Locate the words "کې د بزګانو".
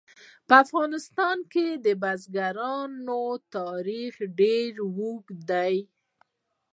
1.53-3.23